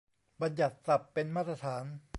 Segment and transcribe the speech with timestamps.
[0.41, 1.83] บัญญัติศัพท์เป็นมาตรฐาน